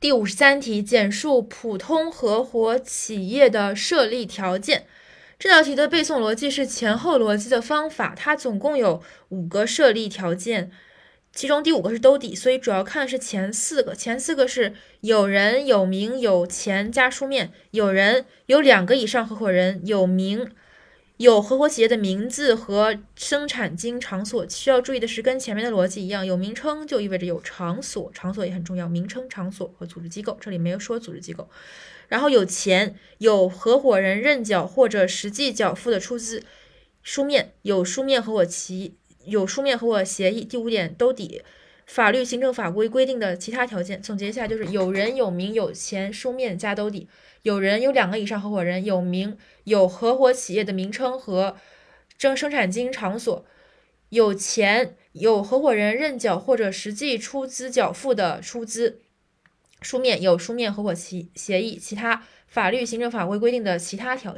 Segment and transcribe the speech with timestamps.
[0.00, 4.86] 第五十三题，简述普通合伙企业的设立条件。
[5.40, 10.70] 这道题的背诵逻辑是前后逻辑的方法，它总共有五个设立条件，
[11.32, 13.92] 其中第五个是兜底，所以主要看的是前四个。
[13.92, 17.50] 前四个是有人、有名、有钱加书面。
[17.72, 20.48] 有人有两个以上合伙人，有名。
[21.18, 31.50] 有合伙企业的名字和生产经营场所，需要注意的是，跟前面的逻辑一样，有名称就意味着有场所，场所也很重要，名称、场所和组织机构，这里没有说组织机构。
[32.06, 36.44] 然后有钱，有合伙人认缴或者实际缴付的出资，
[37.02, 40.44] 书面有书面合伙期，有书面合伙协议。
[40.44, 41.42] 第五点兜底，
[41.88, 44.00] 法律、行政法规规定的其他条件。
[44.00, 47.08] 总结一下，就是有人、有名、有钱，书面加兜底。
[47.42, 51.56] 有人有两个以上合伙人，有名有合伙企业的名称和
[52.18, 53.46] 生生产经营场所，
[54.10, 59.00] 有钱有合伙人认缴或者实际出资缴付的出资，
[59.80, 64.36] 书面有书面合伙协协议，其他法律行政法规规定的其他条件。